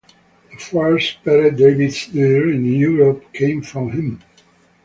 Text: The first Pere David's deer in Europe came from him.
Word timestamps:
The 0.49 0.57
first 0.57 1.23
Pere 1.23 1.51
David's 1.51 2.07
deer 2.07 2.49
in 2.51 2.65
Europe 2.65 3.31
came 3.33 3.61
from 3.61 3.91
him. 3.91 4.23